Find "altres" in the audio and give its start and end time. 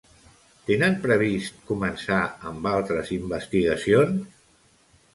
2.73-3.15